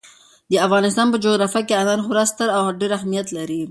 د 0.51 0.53
افغانستان 0.67 1.07
په 1.09 1.17
جغرافیه 1.23 1.61
کې 1.67 1.75
انار 1.81 1.99
خورا 2.05 2.23
ستر 2.31 2.47
او 2.57 2.63
ډېر 2.79 2.91
اهمیت 2.99 3.27
لري. 3.37 3.59